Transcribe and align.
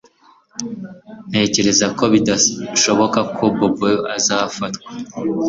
Ntekereza 1.29 1.85
ko 1.97 2.03
bidashoboka 2.13 3.19
ko 3.35 3.43
Bobo 3.57 3.89
azafatwa 4.17 4.87